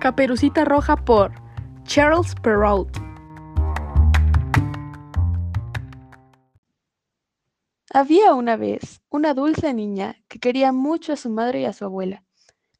Caperucita 0.00 0.64
Roja 0.64 0.94
por 0.94 1.32
Charles 1.82 2.32
Perrault. 2.40 2.96
Había 7.92 8.34
una 8.34 8.56
vez 8.56 9.02
una 9.08 9.34
dulce 9.34 9.74
niña 9.74 10.14
que 10.28 10.38
quería 10.38 10.70
mucho 10.70 11.14
a 11.14 11.16
su 11.16 11.30
madre 11.30 11.62
y 11.62 11.64
a 11.64 11.72
su 11.72 11.84
abuela. 11.84 12.22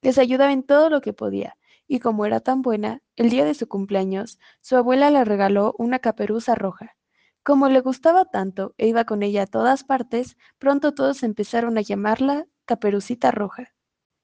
Les 0.00 0.16
ayudaba 0.16 0.52
en 0.52 0.62
todo 0.62 0.90
lo 0.90 1.00
que 1.00 1.12
podía, 1.12 1.56
y 1.88 1.98
como 1.98 2.24
era 2.24 2.38
tan 2.38 2.62
buena, 2.62 3.02
el 3.16 3.30
día 3.30 3.44
de 3.44 3.54
su 3.54 3.66
cumpleaños, 3.66 4.38
su 4.60 4.76
abuela 4.76 5.10
le 5.10 5.24
regaló 5.24 5.74
una 5.76 5.98
caperuza 5.98 6.54
roja. 6.54 6.94
Como 7.42 7.68
le 7.68 7.80
gustaba 7.80 8.26
tanto 8.26 8.74
e 8.78 8.86
iba 8.86 9.04
con 9.06 9.24
ella 9.24 9.42
a 9.42 9.46
todas 9.46 9.82
partes, 9.82 10.36
pronto 10.58 10.94
todos 10.94 11.24
empezaron 11.24 11.78
a 11.78 11.80
llamarla 11.80 12.46
Caperucita 12.64 13.32
Roja. 13.32 13.74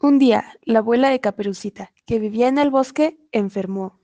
Un 0.01 0.19
día, 0.19 0.59
la 0.63 0.81
abuela 0.81 1.09
de 1.09 1.21
Caperucita, 1.21 1.93
que 2.07 2.19
vivía 2.19 2.49
en 2.49 2.59
el 2.59 2.71
bosque, 2.71 3.19
enfermó. 3.33 4.01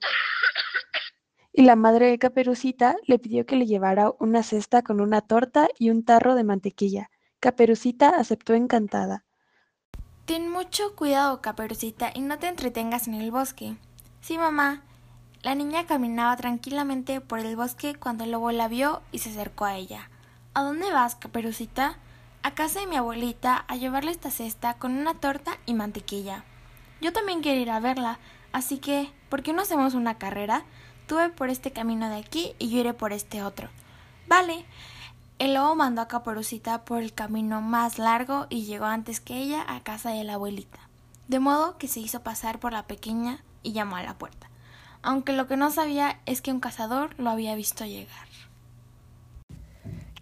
Y 1.53 1.63
la 1.63 1.75
madre 1.75 2.07
de 2.07 2.17
Caperucita 2.17 2.95
le 3.05 3.19
pidió 3.19 3.45
que 3.45 3.57
le 3.57 3.67
llevara 3.67 4.11
una 4.19 4.41
cesta 4.41 4.81
con 4.81 5.01
una 5.01 5.21
torta 5.21 5.67
y 5.77 5.89
un 5.89 6.03
tarro 6.03 6.35
de 6.35 6.43
mantequilla. 6.43 7.09
Caperucita 7.39 8.09
aceptó 8.09 8.53
encantada. 8.53 9.25
Ten 10.25 10.49
mucho 10.49 10.95
cuidado, 10.95 11.41
Caperucita, 11.41 12.11
y 12.13 12.21
no 12.21 12.39
te 12.39 12.47
entretengas 12.47 13.07
en 13.07 13.15
el 13.15 13.31
bosque. 13.31 13.75
Sí, 14.21 14.37
mamá. 14.37 14.83
La 15.41 15.55
niña 15.55 15.87
caminaba 15.87 16.37
tranquilamente 16.37 17.19
por 17.19 17.39
el 17.39 17.55
bosque 17.55 17.95
cuando 17.95 18.23
el 18.23 18.31
lobo 18.31 18.51
la 18.51 18.67
vio 18.67 19.01
y 19.11 19.19
se 19.19 19.31
acercó 19.31 19.65
a 19.65 19.75
ella. 19.75 20.09
¿A 20.53 20.61
dónde 20.61 20.91
vas, 20.91 21.15
Caperucita? 21.15 21.97
A 22.43 22.55
casa 22.55 22.79
de 22.79 22.87
mi 22.87 22.95
abuelita 22.95 23.65
a 23.67 23.75
llevarle 23.75 24.11
esta 24.11 24.31
cesta 24.31 24.75
con 24.75 24.97
una 24.97 25.13
torta 25.13 25.57
y 25.65 25.73
mantequilla. 25.73 26.43
Yo 26.99 27.13
también 27.13 27.41
quiero 27.41 27.61
ir 27.61 27.69
a 27.69 27.79
verla, 27.79 28.19
así 28.51 28.79
que, 28.79 29.11
¿por 29.29 29.43
qué 29.43 29.53
no 29.53 29.61
hacemos 29.61 29.93
una 29.93 30.17
carrera? 30.17 30.63
Tú 31.07 31.15
ve 31.15 31.29
por 31.29 31.49
este 31.49 31.71
camino 31.71 32.09
de 32.09 32.17
aquí 32.17 32.53
y 32.57 32.69
yo 32.69 32.79
iré 32.79 32.93
por 32.93 33.13
este 33.13 33.43
otro. 33.43 33.69
Vale. 34.27 34.65
El 35.39 35.55
lobo 35.55 35.75
mandó 35.75 36.01
a 36.01 36.07
Caperucita 36.07 36.85
por 36.85 37.01
el 37.01 37.13
camino 37.13 37.61
más 37.61 37.97
largo 37.97 38.45
y 38.49 38.65
llegó 38.65 38.85
antes 38.85 39.19
que 39.19 39.37
ella 39.37 39.65
a 39.67 39.81
casa 39.81 40.11
de 40.11 40.23
la 40.23 40.35
abuelita, 40.35 40.79
de 41.27 41.39
modo 41.39 41.79
que 41.79 41.87
se 41.87 41.99
hizo 41.99 42.21
pasar 42.21 42.59
por 42.59 42.73
la 42.73 42.85
pequeña 42.85 43.43
y 43.63 43.71
llamó 43.71 43.95
a 43.95 44.03
la 44.03 44.19
puerta, 44.19 44.51
aunque 45.01 45.33
lo 45.33 45.47
que 45.47 45.57
no 45.57 45.71
sabía 45.71 46.19
es 46.27 46.43
que 46.43 46.51
un 46.51 46.59
cazador 46.59 47.19
lo 47.19 47.31
había 47.31 47.55
visto 47.55 47.85
llegar. 47.85 48.27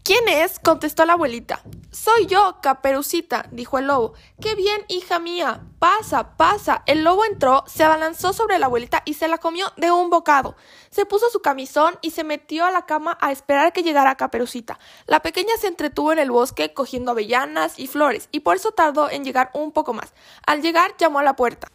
¿Quién 0.03 0.27
es? 0.30 0.58
contestó 0.59 1.05
la 1.05 1.13
abuelita. 1.13 1.61
Soy 1.91 2.27
yo, 2.27 2.59
Caperucita, 2.61 3.47
dijo 3.51 3.79
el 3.79 3.87
lobo. 3.87 4.13
Qué 4.39 4.53
bien, 4.53 4.85
hija 4.89 5.17
mía. 5.17 5.63
Pasa, 5.79 6.37
pasa. 6.37 6.83
El 6.85 7.03
lobo 7.03 7.25
entró, 7.25 7.63
se 7.65 7.83
abalanzó 7.83 8.31
sobre 8.31 8.59
la 8.59 8.67
abuelita 8.67 9.01
y 9.05 9.15
se 9.15 9.27
la 9.27 9.39
comió 9.39 9.65
de 9.75 9.91
un 9.91 10.11
bocado. 10.11 10.55
Se 10.91 11.07
puso 11.07 11.31
su 11.31 11.39
camisón 11.39 11.97
y 12.03 12.11
se 12.11 12.23
metió 12.23 12.65
a 12.65 12.71
la 12.71 12.85
cama 12.85 13.17
a 13.19 13.31
esperar 13.31 13.73
que 13.73 13.81
llegara 13.81 14.17
Caperucita. 14.17 14.77
La 15.07 15.23
pequeña 15.23 15.57
se 15.59 15.65
entretuvo 15.65 16.13
en 16.13 16.19
el 16.19 16.29
bosque 16.29 16.75
cogiendo 16.75 17.09
avellanas 17.11 17.79
y 17.79 17.87
flores, 17.87 18.29
y 18.31 18.41
por 18.41 18.57
eso 18.57 18.71
tardó 18.71 19.09
en 19.09 19.23
llegar 19.23 19.49
un 19.55 19.71
poco 19.71 19.93
más. 19.93 20.13
Al 20.45 20.61
llegar 20.61 20.95
llamó 20.99 21.17
a 21.17 21.23
la 21.23 21.35
puerta. 21.35 21.71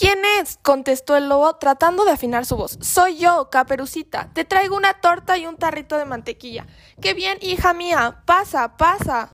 ¿Quién 0.00 0.18
es? 0.40 0.58
contestó 0.62 1.14
el 1.14 1.28
lobo 1.28 1.56
tratando 1.56 2.06
de 2.06 2.12
afinar 2.12 2.46
su 2.46 2.56
voz. 2.56 2.78
Soy 2.80 3.18
yo, 3.18 3.50
Caperucita. 3.50 4.30
Te 4.32 4.46
traigo 4.46 4.74
una 4.74 4.94
torta 4.94 5.36
y 5.36 5.44
un 5.44 5.58
tarrito 5.58 5.98
de 5.98 6.06
mantequilla. 6.06 6.66
¡Qué 7.02 7.12
bien, 7.12 7.36
hija 7.42 7.74
mía! 7.74 8.22
Pasa, 8.24 8.78
pasa. 8.78 9.30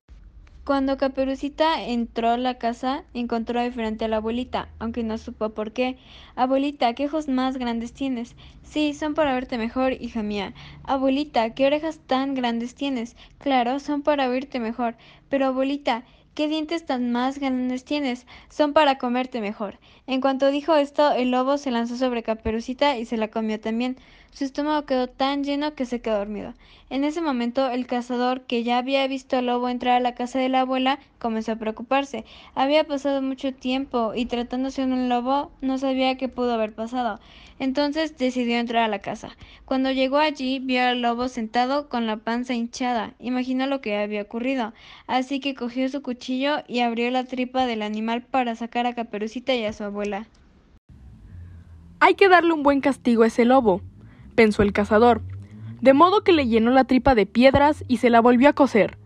Cuando 0.65 0.97
Caperucita 0.97 1.81
entró 1.83 2.31
a 2.31 2.37
la 2.37 2.57
casa, 2.57 3.05
encontró 3.13 3.61
diferente 3.61 4.03
a 4.03 4.07
la 4.09 4.17
abuelita, 4.17 4.67
aunque 4.79 5.03
no 5.03 5.17
supo 5.17 5.51
por 5.51 5.71
qué. 5.71 5.97
Abuelita, 6.35 6.93
¿qué 6.95 7.05
ojos 7.05 7.29
más 7.29 7.55
grandes 7.55 7.93
tienes? 7.93 8.35
Sí, 8.63 8.93
son 8.93 9.13
para 9.13 9.33
verte 9.33 9.57
mejor, 9.57 9.93
hija 9.93 10.21
mía. 10.21 10.53
Abuelita, 10.83 11.51
¿qué 11.51 11.65
orejas 11.65 11.99
tan 12.05 12.35
grandes 12.35 12.75
tienes? 12.75 13.15
Claro, 13.37 13.79
son 13.79 14.01
para 14.01 14.27
verte 14.27 14.59
mejor. 14.59 14.97
Pero 15.29 15.45
abuelita, 15.45 16.03
¿Qué 16.37 16.47
dientes 16.47 16.85
tan 16.85 17.11
más 17.11 17.39
grandes 17.39 17.83
tienes? 17.83 18.27
Son 18.47 18.71
para 18.71 18.99
comerte 18.99 19.41
mejor. 19.41 19.79
En 20.05 20.21
cuanto 20.21 20.51
dijo 20.51 20.75
esto, 20.75 21.11
el 21.13 21.31
lobo 21.31 21.57
se 21.57 21.71
lanzó 21.71 21.97
sobre 21.97 22.21
Caperucita 22.21 22.95
y 22.95 23.05
se 23.05 23.17
la 23.17 23.29
comió 23.29 23.59
también. 23.59 23.97
Su 24.31 24.43
estómago 24.43 24.85
quedó 24.85 25.07
tan 25.07 25.43
lleno 25.43 25.73
que 25.73 25.87
se 25.87 25.99
quedó 25.99 26.19
dormido. 26.19 26.53
En 26.91 27.03
ese 27.05 27.21
momento, 27.21 27.71
el 27.71 27.87
cazador, 27.87 28.41
que 28.41 28.63
ya 28.63 28.77
había 28.77 29.07
visto 29.07 29.35
al 29.35 29.47
lobo 29.47 29.67
entrar 29.67 29.95
a 29.95 29.99
la 29.99 30.13
casa 30.13 30.37
de 30.37 30.47
la 30.47 30.61
abuela, 30.61 30.99
comenzó 31.17 31.53
a 31.53 31.55
preocuparse. 31.55 32.23
Había 32.53 32.83
pasado 32.83 33.23
mucho 33.23 33.51
tiempo 33.51 34.13
y 34.13 34.27
tratándose 34.27 34.85
de 34.85 34.93
un 34.93 35.09
lobo, 35.09 35.51
no 35.61 35.79
sabía 35.79 36.17
qué 36.17 36.29
pudo 36.29 36.53
haber 36.53 36.75
pasado. 36.75 37.19
Entonces 37.59 38.17
decidió 38.17 38.57
entrar 38.57 38.83
a 38.83 38.87
la 38.87 38.99
casa. 38.99 39.35
Cuando 39.65 39.91
llegó 39.91 40.17
allí, 40.17 40.59
vio 40.59 40.83
al 40.83 41.01
lobo 41.01 41.27
sentado 41.27 41.89
con 41.89 42.05
la 42.05 42.17
panza 42.17 42.53
hinchada. 42.53 43.15
Imaginó 43.19 43.65
lo 43.65 43.81
que 43.81 43.97
había 43.97 44.21
ocurrido. 44.21 44.73
Así 45.07 45.39
que 45.39 45.55
cogió 45.55 45.89
su 45.89 46.03
y 46.29 46.79
abrió 46.79 47.09
la 47.11 47.23
tripa 47.23 47.65
del 47.65 47.81
animal 47.81 48.21
para 48.21 48.55
sacar 48.55 48.85
a 48.85 48.93
Caperucita 48.93 49.55
y 49.55 49.63
a 49.63 49.73
su 49.73 49.83
abuela. 49.83 50.27
Hay 51.99 52.15
que 52.15 52.29
darle 52.29 52.53
un 52.53 52.63
buen 52.63 52.81
castigo 52.81 53.23
a 53.23 53.27
ese 53.27 53.45
lobo, 53.45 53.81
pensó 54.35 54.61
el 54.61 54.73
cazador, 54.73 55.21
de 55.81 55.93
modo 55.93 56.23
que 56.23 56.31
le 56.31 56.47
llenó 56.47 56.71
la 56.71 56.83
tripa 56.83 57.15
de 57.15 57.25
piedras 57.25 57.83
y 57.87 57.97
se 57.97 58.09
la 58.09 58.19
volvió 58.19 58.49
a 58.49 58.53
coser. 58.53 58.97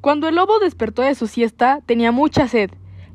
Cuando 0.00 0.28
el 0.28 0.36
lobo 0.36 0.58
despertó 0.58 1.02
de 1.02 1.14
su 1.14 1.26
siesta, 1.26 1.80
tenía 1.84 2.12
mucha 2.12 2.48
sed, 2.48 2.70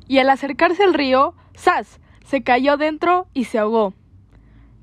y 0.07 0.19
al 0.19 0.29
acercarse 0.29 0.83
al 0.83 0.93
río, 0.93 1.33
¡zas! 1.57 1.99
se 2.25 2.43
cayó 2.43 2.77
dentro 2.77 3.27
y 3.33 3.45
se 3.45 3.57
ahogó. 3.57 3.93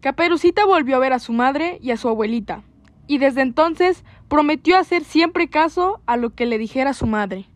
Caperucita 0.01 0.65
volvió 0.65 0.97
a 0.97 1.01
ver 1.01 1.13
a 1.13 1.19
su 1.19 1.33
madre 1.33 1.79
y 1.83 1.93
a 1.93 1.97
su 1.97 2.09
abuelita, 2.09 2.63
y 3.07 3.19
desde 3.19 3.43
entonces 3.43 4.05
prometió 4.29 4.77
hacer 4.77 5.05
siempre 5.05 5.49
caso 5.49 6.01
a 6.07 6.17
lo 6.17 6.31
que 6.31 6.47
le 6.47 6.59
dijera 6.59 6.93
su 6.93 7.07
madre. 7.07 7.47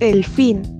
El 0.00 0.24
fin. 0.24 0.79